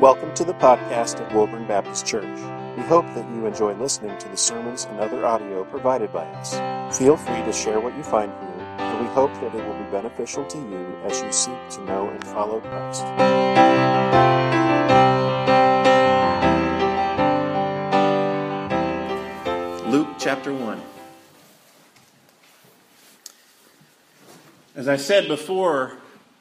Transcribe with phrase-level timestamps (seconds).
[0.00, 2.38] Welcome to the podcast of Woburn Baptist Church.
[2.76, 6.96] We hope that you enjoy listening to the sermons and other audio provided by us.
[6.96, 9.90] Feel free to share what you find here, and we hope that it will be
[9.90, 13.02] beneficial to you as you seek to know and follow Christ.
[19.88, 20.80] Luke chapter 1.
[24.76, 25.96] As I said before,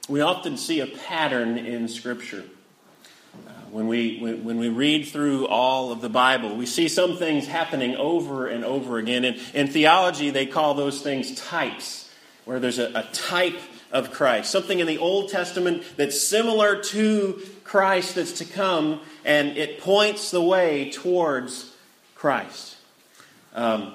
[0.07, 2.43] we often see a pattern in Scripture.
[3.71, 7.95] When, we, when, we read through all of the Bible, we see some things happening
[7.95, 9.25] over and over again.
[9.25, 12.09] In, in theology, they call those things types,
[12.45, 13.59] where there's a, a type
[13.91, 19.57] of Christ, something in the Old Testament that's similar to Christ that's to come, and
[19.57, 21.73] it points the way towards
[22.15, 22.77] Christ.
[23.53, 23.93] Um,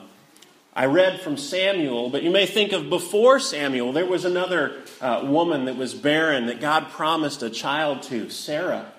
[0.75, 5.23] I read from Samuel, but you may think of before Samuel, there was another uh,
[5.25, 8.91] woman that was barren that God promised a child to, Sarah.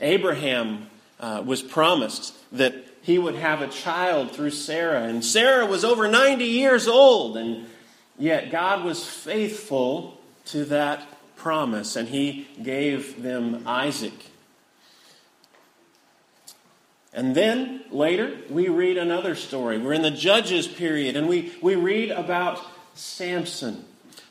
[0.00, 0.88] Abraham
[1.20, 6.08] uh, was promised that he would have a child through Sarah, and Sarah was over
[6.08, 7.66] 90 years old, and
[8.18, 14.12] yet God was faithful to that promise, and he gave them Isaac.
[17.12, 19.78] And then later, we read another story.
[19.78, 22.60] We're in the Judges period, and we, we read about
[22.94, 23.84] Samson,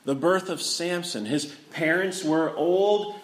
[0.06, 1.26] the birth of Samson.
[1.26, 3.16] His parents were old,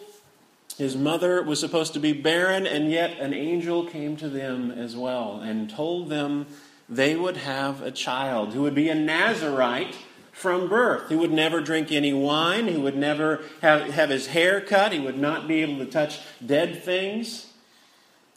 [0.78, 4.96] his mother was supposed to be barren, and yet an angel came to them as
[4.96, 6.48] well and told them
[6.90, 9.96] they would have a child who would be a Nazarite
[10.32, 11.10] from birth.
[11.10, 15.00] He would never drink any wine, he would never have, have his hair cut, he
[15.00, 17.48] would not be able to touch dead things.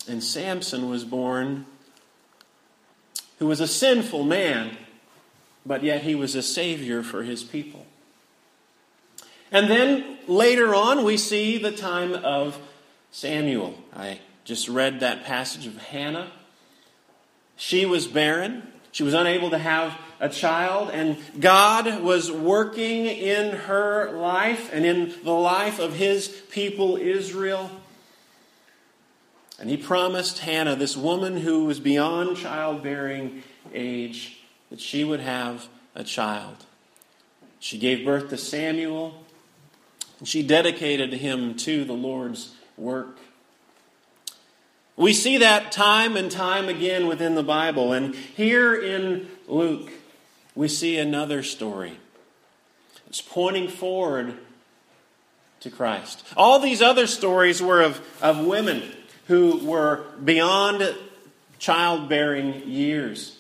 [0.07, 1.67] And Samson was born,
[3.39, 4.77] who was a sinful man,
[5.65, 7.87] but yet he was a savior for his people.
[9.51, 12.59] And then later on, we see the time of
[13.11, 13.75] Samuel.
[13.95, 16.29] I just read that passage of Hannah.
[17.57, 18.73] She was barren.
[18.93, 24.87] She was unable to have a child, and God was working in her life and
[24.87, 27.71] in the life of his people, Israel.
[29.59, 33.43] And he promised Hannah, this woman who was beyond childbearing
[33.75, 34.39] age,
[34.71, 36.65] that she would have a child.
[37.59, 39.26] She gave birth to Samuel,
[40.25, 43.19] she dedicated him to the Lord's work.
[44.97, 47.93] We see that time and time again within the Bible.
[47.93, 49.91] And here in Luke,
[50.55, 51.99] we see another story.
[53.07, 54.39] It's pointing forward
[55.61, 56.25] to Christ.
[56.37, 58.83] All these other stories were of, of women
[59.27, 60.97] who were beyond
[61.59, 63.37] childbearing years.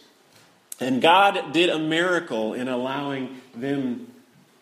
[0.78, 4.12] And God did a miracle in allowing them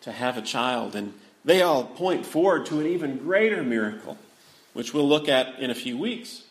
[0.01, 0.95] to have a child.
[0.95, 1.13] And
[1.45, 4.17] they all point forward to an even greater miracle,
[4.73, 6.43] which we'll look at in a few weeks,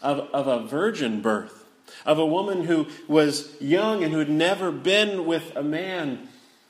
[0.00, 1.64] of, of a virgin birth,
[2.06, 6.28] of a woman who was young and who had never been with a man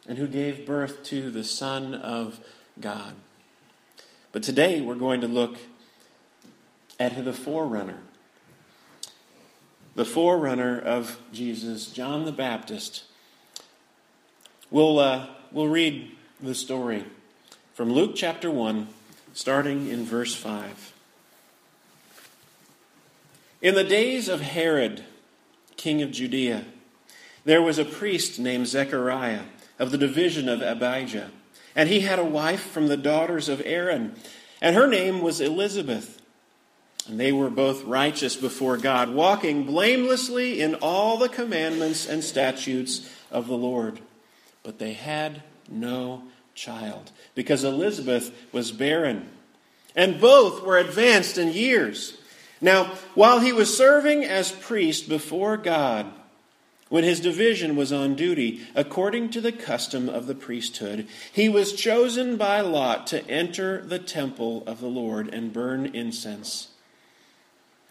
[0.08, 2.40] and who gave birth to the Son of
[2.80, 3.14] God.
[4.32, 5.58] But today we're going to look
[6.98, 7.98] at the forerunner.
[9.94, 13.04] The forerunner of Jesus, John the Baptist.
[14.70, 17.04] We'll, uh, we'll read the story
[17.76, 18.88] from Luke chapter 1,
[19.34, 20.94] starting in verse 5.
[23.60, 25.04] In the days of Herod,
[25.76, 26.64] king of Judea,
[27.44, 29.42] there was a priest named Zechariah
[29.78, 31.30] of the division of Abijah,
[31.74, 34.16] and he had a wife from the daughters of Aaron,
[34.62, 36.22] and her name was Elizabeth.
[37.06, 43.06] And they were both righteous before God, walking blamelessly in all the commandments and statutes
[43.30, 44.00] of the Lord.
[44.62, 46.22] But they had no
[46.56, 49.28] child, because Elizabeth was barren.
[49.94, 52.18] And both were advanced in years.
[52.60, 56.12] Now, while he was serving as priest before God,
[56.88, 61.72] when his division was on duty, according to the custom of the priesthood, he was
[61.72, 66.68] chosen by lot to enter the temple of the Lord and burn incense.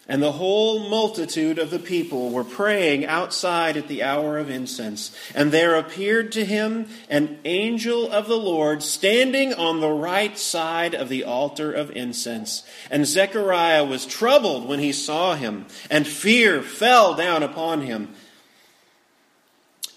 [0.08, 5.10] And the whole multitude of the people were praying outside at the hour of incense.
[5.34, 10.94] And there appeared to him an angel of the Lord standing on the right side
[10.94, 12.62] of the altar of incense.
[12.88, 18.14] And Zechariah was troubled when he saw him, and fear fell down upon him.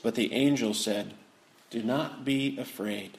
[0.01, 1.13] But the angel said,
[1.69, 3.18] Do not be afraid.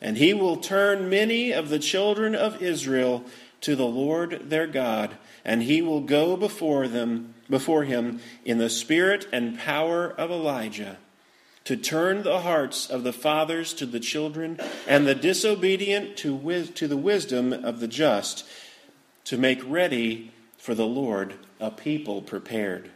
[0.00, 3.24] And he will turn many of the children of Israel
[3.60, 8.70] to the Lord their God, and he will go before them before him in the
[8.70, 10.96] spirit and power of Elijah
[11.64, 16.88] to turn the hearts of the fathers to the children and the disobedient to, to
[16.88, 18.44] the wisdom of the just
[19.24, 22.90] to make ready for the Lord a people prepared.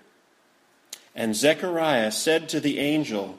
[1.14, 3.38] And Zechariah said to the angel,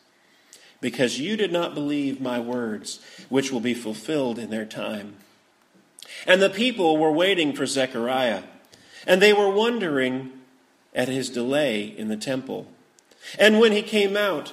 [0.81, 2.99] because you did not believe my words,
[3.29, 5.15] which will be fulfilled in their time.
[6.27, 8.43] And the people were waiting for Zechariah,
[9.07, 10.31] and they were wondering
[10.93, 12.67] at his delay in the temple.
[13.39, 14.51] And when he came out,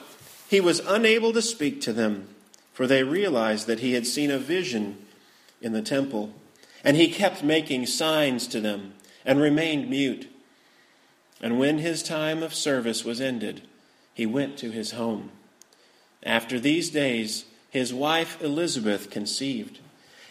[0.48, 2.28] he was unable to speak to them,
[2.72, 4.98] for they realized that he had seen a vision
[5.60, 6.32] in the temple.
[6.84, 8.94] And he kept making signs to them
[9.24, 10.30] and remained mute.
[11.40, 13.62] And when his time of service was ended,
[14.14, 15.30] he went to his home.
[16.22, 19.78] After these days, his wife Elizabeth conceived.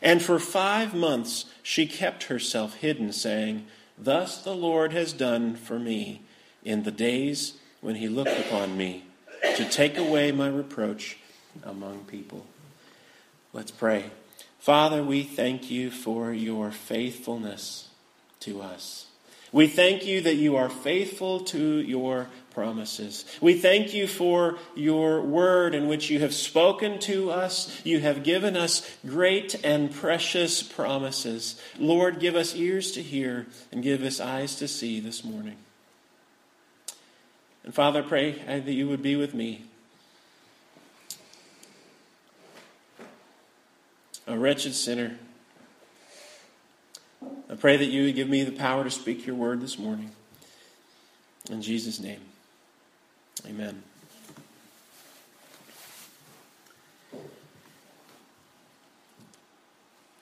[0.02, 3.66] And for five months she kept herself hidden, saying,
[3.98, 6.22] Thus the Lord has done for me
[6.64, 9.06] in the days when he looked upon me
[9.56, 11.18] to take away my reproach
[11.64, 12.46] among people.
[13.54, 14.12] Let's pray.
[14.60, 17.90] Father, we thank you for your faithfulness
[18.42, 19.07] to us.
[19.52, 23.24] We thank you that you are faithful to your promises.
[23.40, 27.82] We thank you for your word in which you have spoken to us.
[27.86, 31.62] You have given us great and precious promises.
[31.78, 35.58] Lord, give us ears to hear and give us eyes to see this morning.
[37.64, 39.66] And Father, pray that you would be with me
[44.26, 45.18] a wretched sinner.
[47.50, 50.12] I pray that you would give me the power to speak your word this morning.
[51.50, 52.20] In Jesus' name,
[53.46, 53.84] amen.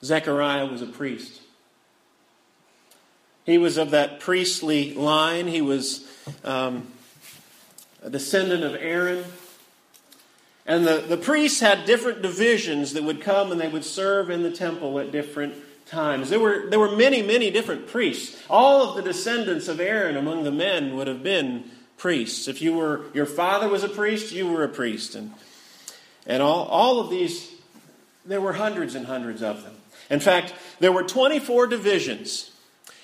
[0.04, 1.40] Zechariah was a priest.
[3.44, 5.48] He was of that priestly line.
[5.48, 6.06] He was
[6.44, 6.86] um,
[8.02, 9.24] a descendant of Aaron.
[10.64, 14.44] And the, the priests had different divisions that would come and they would serve in
[14.44, 15.54] the temple at different
[15.86, 16.30] times.
[16.30, 18.42] There were, there were many, many different priests.
[18.50, 22.48] All of the descendants of Aaron among the men would have been priests.
[22.48, 25.14] If you were your father was a priest, you were a priest.
[25.14, 25.32] And,
[26.26, 27.50] and all, all of these,
[28.24, 29.74] there were hundreds and hundreds of them.
[30.10, 32.50] In fact, there were 24 divisions.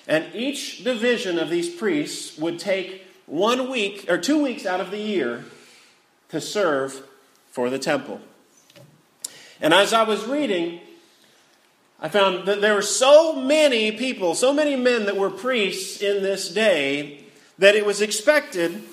[0.07, 4.91] And each division of these priests would take one week or two weeks out of
[4.91, 5.45] the year
[6.29, 7.07] to serve
[7.51, 8.19] for the temple.
[9.61, 10.81] And as I was reading,
[11.99, 16.21] I found that there were so many people, so many men that were priests in
[16.21, 17.23] this day,
[17.59, 18.83] that it was expected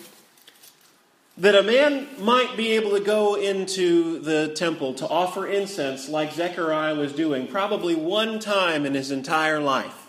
[1.40, 6.32] that a man might be able to go into the temple to offer incense like
[6.32, 10.08] Zechariah was doing, probably one time in his entire life.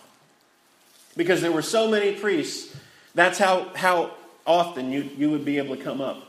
[1.15, 2.75] Because there were so many priests,
[3.15, 4.11] that's how, how
[4.45, 6.27] often you, you would be able to come up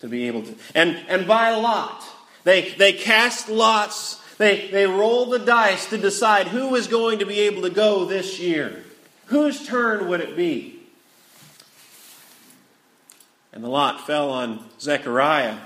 [0.00, 0.54] to be able to.
[0.74, 2.04] And, and by lot,
[2.44, 7.26] they, they cast lots, they, they roll the dice to decide who is going to
[7.26, 8.84] be able to go this year.
[9.26, 10.80] Whose turn would it be?
[13.52, 15.58] And the lot fell on Zechariah.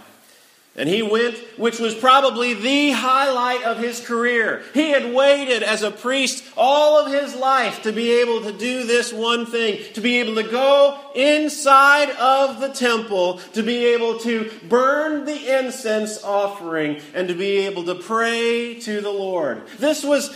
[0.75, 4.63] And he went, which was probably the highlight of his career.
[4.73, 8.85] He had waited as a priest all of his life to be able to do
[8.85, 14.19] this one thing, to be able to go inside of the temple, to be able
[14.21, 19.67] to burn the incense offering, and to be able to pray to the Lord.
[19.79, 20.35] This was,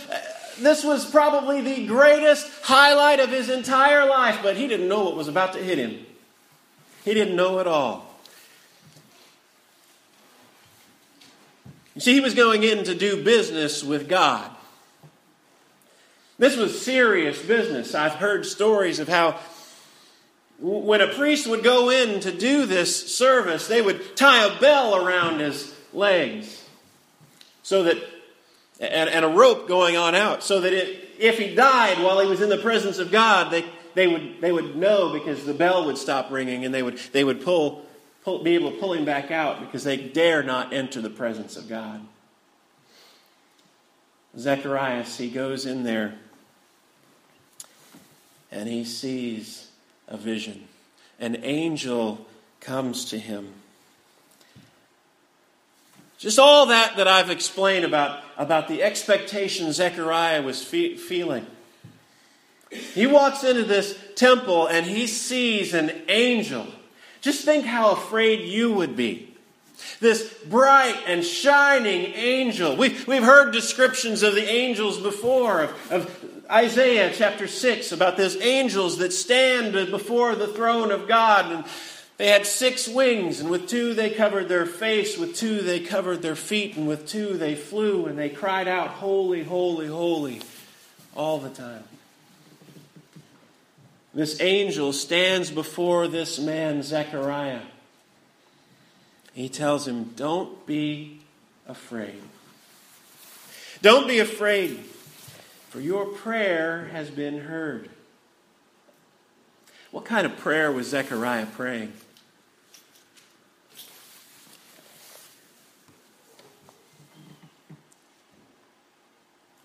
[0.59, 5.15] this was probably the greatest highlight of his entire life, but he didn't know what
[5.15, 6.05] was about to hit him.
[7.03, 8.06] He didn't know at all.
[11.97, 14.51] You see, he was going in to do business with God.
[16.37, 17.95] This was serious business.
[17.95, 19.39] I've heard stories of how
[20.59, 25.03] when a priest would go in to do this service, they would tie a bell
[25.03, 26.63] around his legs
[27.63, 27.97] so that
[28.79, 32.27] and, and a rope going on out so that it, if he died while he
[32.27, 35.87] was in the presence of God, they, they, would, they would know because the bell
[35.87, 37.86] would stop ringing and they would, they would pull
[38.27, 41.55] pull, be able to pull him back out because they dare not enter the presence
[41.55, 42.01] of God.
[44.37, 46.15] Zacharias, he goes in there
[48.51, 49.69] and he sees
[50.09, 50.67] a vision.
[51.21, 52.27] An angel
[52.59, 53.53] comes to him.
[56.17, 61.45] Just all that that I've explained about, about the expectation Zechariah was fe- feeling.
[62.93, 66.67] He walks into this temple and he sees an angel.
[67.27, 69.35] Just think how afraid you would be.
[69.99, 72.77] This bright and shining angel.
[72.77, 78.37] We've, we've heard descriptions of the angels before, of, of Isaiah chapter 6, about those
[78.37, 81.51] angels that stand before the throne of God.
[81.51, 81.65] And
[82.15, 86.21] they had six wings, and with two they covered their face, with two they covered
[86.21, 90.41] their feet, and with two they flew, and they cried out, Holy, holy, holy,
[91.13, 91.83] all the time.
[94.17, 97.61] This angel stands before this man, Zechariah.
[99.35, 101.19] He tells him, Don't be
[101.67, 102.19] afraid.
[103.83, 104.79] Don't be afraid,
[105.69, 107.91] for your prayer has been heard.
[109.91, 111.93] What kind of prayer was Zechariah praying?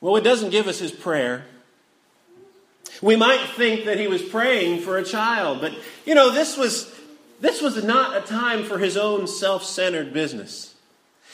[0.03, 1.47] Well, it doesn't give us his prayer.
[3.03, 5.75] We might think that he was praying for a child, but
[6.07, 6.91] you know, this was,
[7.41, 10.75] this was not a time for his own self centered business.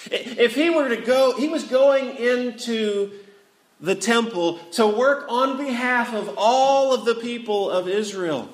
[0.06, 3.10] If he were to go, he was going into
[3.80, 8.48] the temple to work on behalf of all of the people of Israel.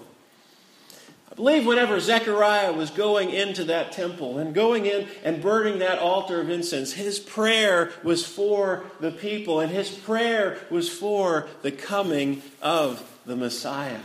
[1.34, 5.98] I believe whenever Zechariah was going into that temple and going in and burning that
[5.98, 11.72] altar of incense, his prayer was for the people and his prayer was for the
[11.72, 13.98] coming of the Messiah.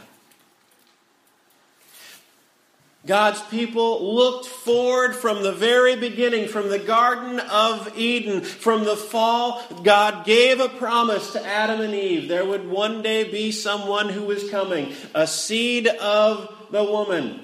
[3.10, 8.96] God's people looked forward from the very beginning, from the Garden of Eden, from the
[8.96, 9.64] fall.
[9.82, 12.28] God gave a promise to Adam and Eve.
[12.28, 17.42] There would one day be someone who was coming, a seed of the woman,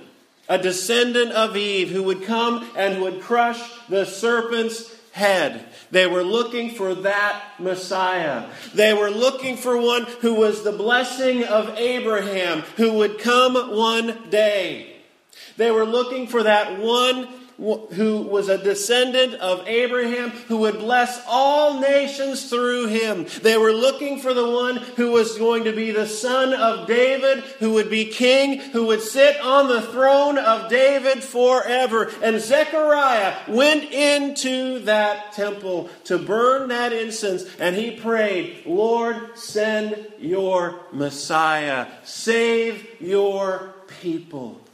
[0.47, 5.65] a descendant of Eve who would come and would crush the serpent's head.
[5.89, 8.49] They were looking for that Messiah.
[8.75, 14.29] They were looking for one who was the blessing of Abraham, who would come one
[14.29, 14.94] day.
[15.57, 21.23] They were looking for that one who was a descendant of Abraham, who would bless
[21.25, 23.25] all nations through him.
[23.43, 27.43] They were looking for the one who was going to be the son of David,
[27.59, 32.11] who would be king, who would sit on the throne of David forever.
[32.21, 40.07] And Zechariah went into that temple to burn that incense, and he prayed, Lord, send
[40.19, 44.64] your Messiah, save your people.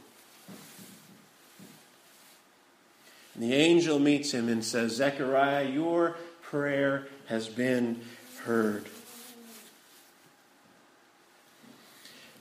[3.42, 8.00] The angel meets him and says, Zechariah, your prayer has been
[8.44, 8.84] heard.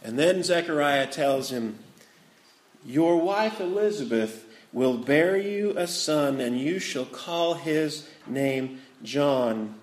[0.03, 1.79] And then Zechariah tells him,
[2.85, 9.73] Your wife Elizabeth will bear you a son, and you shall call his name John.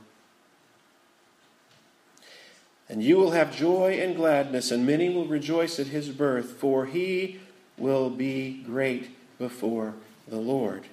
[2.88, 6.87] And you will have joy and gladness, and many will rejoice at his birth, for
[6.87, 7.40] he
[7.76, 9.94] will be great before
[10.28, 10.84] the Lord.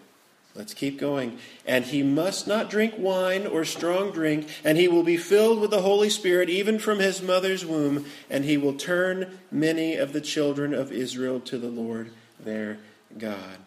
[0.55, 1.37] Let's keep going.
[1.65, 5.71] And he must not drink wine or strong drink, and he will be filled with
[5.71, 10.21] the Holy Spirit even from his mother's womb, and he will turn many of the
[10.21, 12.77] children of Israel to the Lord their
[13.17, 13.57] God.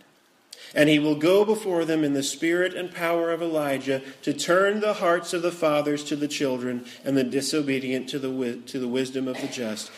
[0.75, 4.80] And he will go before them in the spirit and power of Elijah to turn
[4.80, 8.88] the hearts of the fathers to the children and the disobedient to the, to the
[8.88, 9.90] wisdom of the just,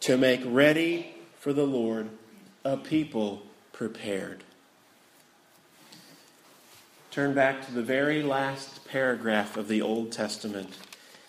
[0.00, 2.10] to make ready for the Lord
[2.64, 4.42] a people prepared.
[7.16, 10.76] Turn back to the very last paragraph of the Old Testament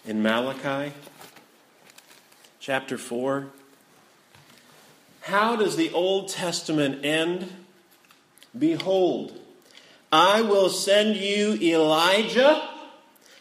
[0.05, 0.91] in Malachi
[2.59, 3.47] chapter 4.
[5.21, 7.53] How does the Old Testament end?
[8.59, 9.39] Behold,
[10.11, 12.67] I will send you Elijah,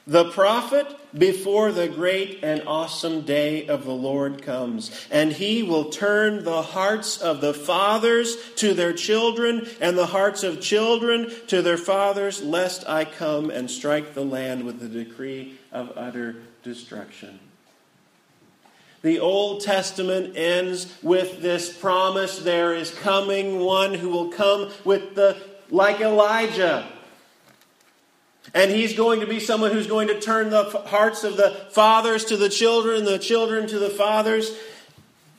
[0.06, 0.86] the prophet
[1.16, 4.90] before the great and awesome day of the Lord comes.
[5.10, 10.42] And he will turn the hearts of the fathers to their children, and the hearts
[10.42, 15.58] of children to their fathers, lest I come and strike the land with the decree
[15.72, 17.40] of utter destruction.
[19.02, 25.14] The Old Testament ends with this promise there is coming one who will come with
[25.14, 25.36] the
[25.70, 26.86] like Elijah
[28.54, 32.24] and he's going to be someone who's going to turn the hearts of the fathers
[32.26, 34.50] to the children, the children to the fathers.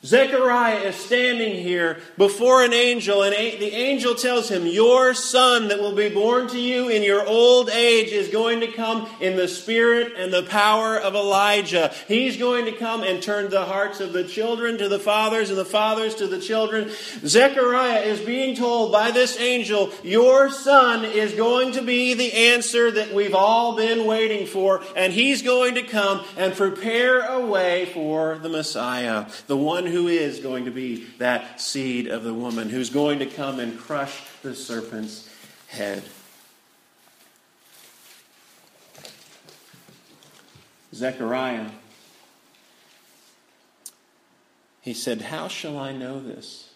[0.06, 5.80] Zechariah is standing here before an angel, and the angel tells him, Your son that
[5.80, 9.48] will be born to you in your old age is going to come in the
[9.48, 11.92] spirit and the power of Elijah.
[12.08, 15.58] He's going to come and turn the hearts of the children to the fathers and
[15.58, 16.92] the fathers to the children.
[17.26, 22.92] Zechariah is being told by this angel, Your son is going to be the answer
[22.92, 27.88] that we've all been waiting for, and he's going to come and prepare a way
[27.88, 32.70] for the Messiah, the one who is going to be that seed of the woman,
[32.70, 35.30] who's going to come and crush the serpent's
[35.68, 36.04] head.
[40.94, 41.70] Zechariah,
[44.82, 46.72] he said, How shall I know this?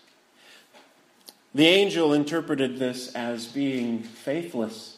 [1.53, 4.97] The angel interpreted this as being faithless.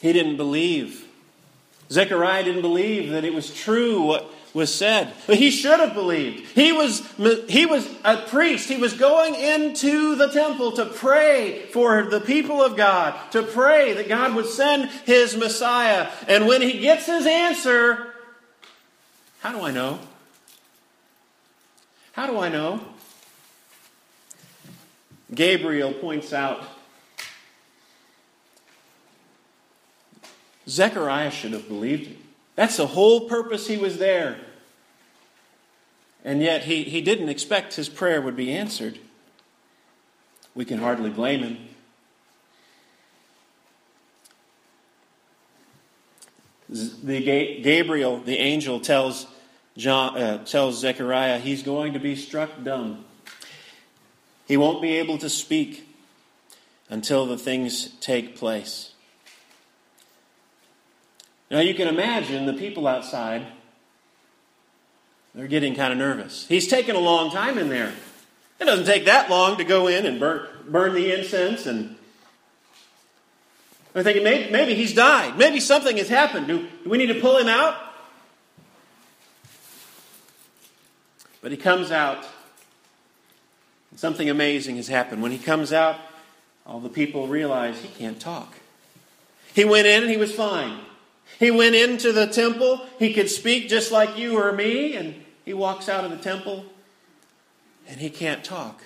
[0.00, 1.06] He didn't believe.
[1.90, 5.12] Zechariah didn't believe that it was true what was said.
[5.26, 6.48] But he should have believed.
[6.54, 7.06] He was,
[7.46, 8.70] he was a priest.
[8.70, 13.92] He was going into the temple to pray for the people of God, to pray
[13.92, 16.10] that God would send his Messiah.
[16.26, 18.14] And when he gets his answer,
[19.40, 19.98] how do I know?
[22.12, 22.80] How do I know?
[25.34, 26.64] Gabriel points out
[30.66, 32.22] Zechariah should have believed him.
[32.54, 34.38] That's the whole purpose he was there.
[36.26, 38.98] And yet he, he didn't expect his prayer would be answered.
[40.56, 41.58] We can hardly blame him.
[46.68, 49.28] The Gabriel, the angel, tells
[49.76, 53.04] John, uh, tells Zechariah he's going to be struck dumb.
[54.48, 55.88] He won't be able to speak
[56.90, 58.94] until the things take place.
[61.52, 63.46] Now you can imagine the people outside,
[65.36, 66.46] they're getting kind of nervous.
[66.48, 67.92] He's taken a long time in there.
[68.58, 71.94] It doesn't take that long to go in and burn, burn the incense and
[73.92, 75.38] they're thinking maybe, maybe he's died.
[75.38, 76.48] Maybe something has happened.
[76.48, 77.76] Do, do we need to pull him out?
[81.40, 82.26] But he comes out.
[83.90, 85.22] And something amazing has happened.
[85.22, 85.96] When he comes out,
[86.66, 88.54] all the people realize he can't talk.
[89.54, 90.80] He went in and he was fine.
[91.38, 92.86] He went into the temple.
[92.98, 95.14] He could speak just like you or me, and
[95.46, 96.66] he walks out of the temple
[97.88, 98.82] and he can't talk.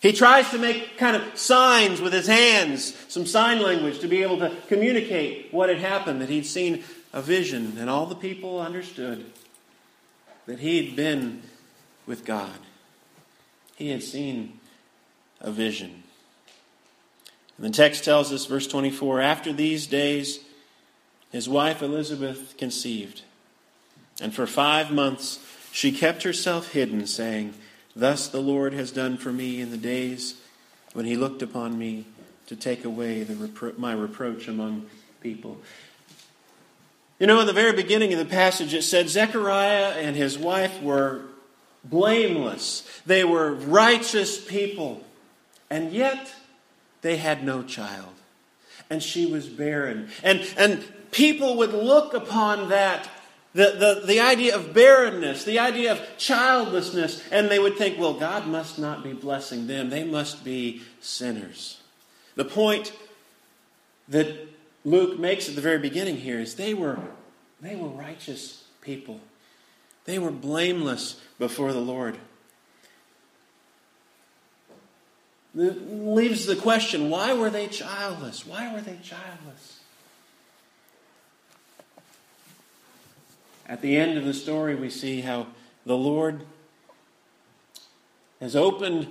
[0.00, 4.22] He tries to make kind of signs with his hands, some sign language to be
[4.22, 8.60] able to communicate what had happened, that he'd seen a vision, and all the people
[8.60, 9.24] understood
[10.44, 11.42] that he had been
[12.06, 12.58] with God.
[13.74, 14.60] He had seen
[15.40, 16.02] a vision.
[17.56, 20.40] And the text tells us, verse 24, after these days,
[21.32, 23.22] his wife Elizabeth conceived.
[24.20, 25.40] And for five months
[25.72, 27.54] she kept herself hidden, saying,
[27.94, 30.34] Thus the Lord has done for me in the days
[30.92, 32.06] when he looked upon me
[32.46, 34.86] to take away repro- my reproach among
[35.20, 35.58] people.
[37.18, 40.82] You know, in the very beginning of the passage, it said Zechariah and his wife
[40.82, 41.22] were
[41.84, 45.04] blameless, they were righteous people,
[45.70, 46.34] and yet
[47.02, 48.12] they had no child.
[48.90, 50.08] And she was barren.
[50.22, 53.08] And, and people would look upon that,
[53.56, 58.12] the, the, the idea of barrenness, the idea of childlessness, and they would think, well,
[58.12, 59.88] God must not be blessing them.
[59.88, 61.80] They must be sinners.
[62.34, 62.92] The point
[64.08, 64.48] that
[64.84, 66.98] Luke makes at the very beginning here is they were,
[67.62, 69.20] they were righteous people.
[70.04, 72.18] They were blameless before the Lord.
[75.56, 78.46] It leaves the question why were they childless?
[78.46, 79.80] Why were they childless?
[83.68, 85.48] At the end of the story, we see how
[85.84, 86.42] the Lord
[88.40, 89.08] has opened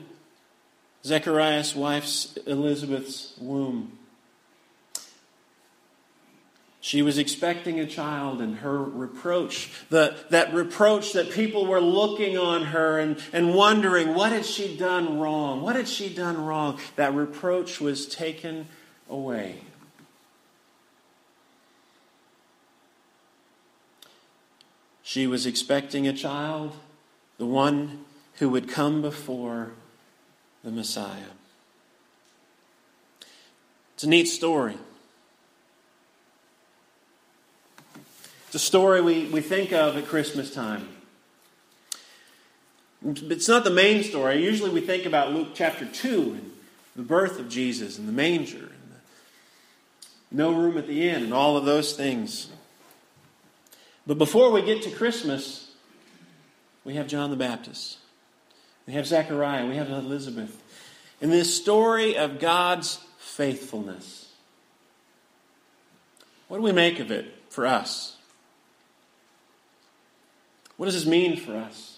[1.03, 3.97] Zechariah's wife's Elizabeth's womb.
[6.79, 12.37] She was expecting a child, and her reproach, the, that reproach that people were looking
[12.37, 15.63] on her and, and wondering, what had she done wrong?
[15.63, 16.79] What had she done wrong?
[16.95, 18.67] That reproach was taken
[19.09, 19.61] away.
[25.15, 26.75] She was expecting a child,
[27.37, 29.71] the one who would come before
[30.61, 31.31] the Messiah.
[33.93, 34.77] It's a neat story.
[38.47, 40.89] It's a story we, we think of at Christmas time.
[43.05, 44.43] It's not the main story.
[44.43, 46.51] Usually we think about Luke chapter 2 and
[46.93, 51.33] the birth of Jesus and the manger and the no room at the inn and
[51.33, 52.49] all of those things.
[54.07, 55.71] But before we get to Christmas,
[56.83, 57.97] we have John the Baptist.
[58.85, 59.65] We have Zechariah.
[59.65, 60.61] We have Elizabeth.
[61.21, 64.31] In this story of God's faithfulness,
[66.47, 68.17] what do we make of it for us?
[70.77, 71.97] What does this mean for us?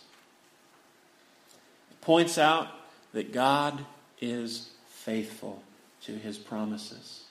[1.92, 2.70] It points out
[3.12, 3.86] that God
[4.22, 5.64] is faithful
[6.04, 7.24] to his promises.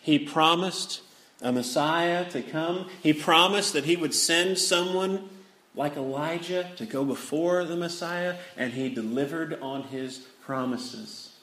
[0.00, 1.02] He promised
[1.44, 2.88] a Messiah to come.
[3.02, 5.28] He promised that he would send someone
[5.76, 11.36] like Elijah to go before the Messiah, and he delivered on his promises.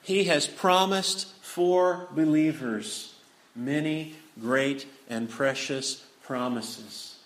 [0.00, 3.14] He has promised for believers
[3.56, 7.18] many great and precious promises.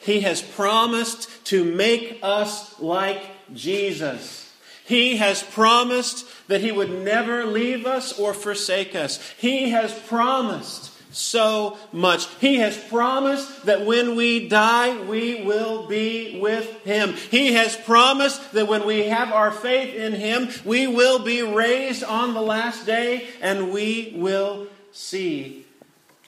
[0.00, 3.22] He has promised to make us like
[3.54, 4.52] Jesus.
[4.84, 9.22] He has promised that He would never leave us or forsake us.
[9.38, 12.26] He has promised so much.
[12.36, 17.14] He has promised that when we die, we will be with Him.
[17.30, 22.04] He has promised that when we have our faith in Him, we will be raised
[22.04, 25.66] on the last day and we will see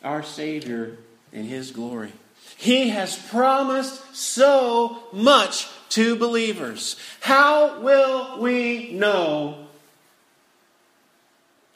[0.03, 0.97] our Savior
[1.33, 2.13] in His glory.
[2.57, 6.97] He has promised so much to believers.
[7.21, 9.67] How will we know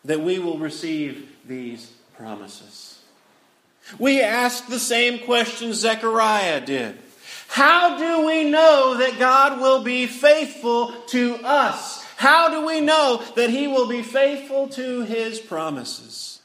[0.05, 2.99] that we will receive these promises?
[3.99, 6.99] We ask the same question Zechariah did.
[7.49, 12.05] How do we know that God will be faithful to us?
[12.17, 16.40] How do we know that He will be faithful to His promises?